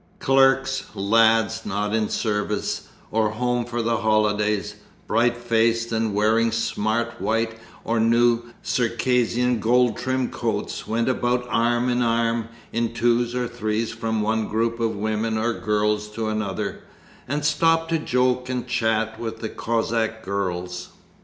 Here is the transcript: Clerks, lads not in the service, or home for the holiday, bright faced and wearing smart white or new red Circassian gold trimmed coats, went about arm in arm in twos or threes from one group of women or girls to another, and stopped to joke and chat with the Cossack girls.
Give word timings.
Clerks, 0.17 0.85
lads 0.95 1.63
not 1.63 1.93
in 1.93 2.05
the 2.07 2.11
service, 2.11 2.87
or 3.11 3.29
home 3.29 3.65
for 3.65 3.83
the 3.83 3.97
holiday, 3.97 4.59
bright 5.05 5.37
faced 5.37 5.91
and 5.91 6.15
wearing 6.15 6.51
smart 6.51 7.21
white 7.21 7.59
or 7.83 7.99
new 7.99 8.37
red 8.45 8.55
Circassian 8.63 9.59
gold 9.59 9.95
trimmed 9.97 10.31
coats, 10.31 10.87
went 10.87 11.07
about 11.07 11.45
arm 11.51 11.87
in 11.87 12.01
arm 12.01 12.49
in 12.73 12.95
twos 12.95 13.35
or 13.35 13.47
threes 13.47 13.91
from 13.91 14.23
one 14.23 14.47
group 14.47 14.79
of 14.79 14.95
women 14.95 15.37
or 15.37 15.53
girls 15.53 16.07
to 16.07 16.29
another, 16.29 16.79
and 17.27 17.45
stopped 17.45 17.89
to 17.89 17.99
joke 17.99 18.49
and 18.49 18.67
chat 18.67 19.19
with 19.19 19.37
the 19.39 19.49
Cossack 19.49 20.23
girls. 20.25 20.89